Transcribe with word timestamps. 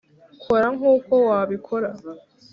kora 0.43 0.67
nkuko 0.77 1.13
wabikora 1.29 1.89